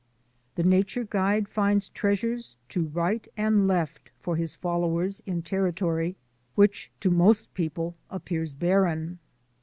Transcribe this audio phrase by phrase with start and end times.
[0.55, 6.15] The nature guide finds treasures to right and left for his followers in territory
[6.55, 9.19] which to most people appears barren.